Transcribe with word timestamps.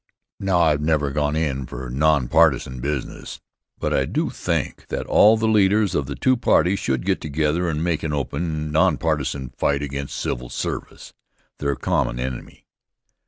Now, 0.39 0.61
I've 0.61 0.81
never 0.81 1.11
gone 1.11 1.35
in 1.35 1.67
for 1.67 1.87
nonpartisan 1.91 2.79
business, 2.79 3.39
but 3.77 3.93
I 3.93 4.05
do 4.05 4.31
think 4.31 4.87
that 4.87 5.05
all 5.05 5.37
the 5.37 5.47
leaders 5.47 5.93
of 5.93 6.07
the 6.07 6.15
two 6.15 6.35
parties 6.35 6.79
should 6.79 7.05
get 7.05 7.21
together 7.21 7.69
and 7.69 7.83
make 7.83 8.01
an 8.01 8.11
open, 8.11 8.71
nonpartisan 8.71 9.49
fight 9.55 9.83
against 9.83 10.15
civil 10.17 10.49
service, 10.49 11.13
their 11.59 11.75
common 11.75 12.19
enemy. 12.19 12.65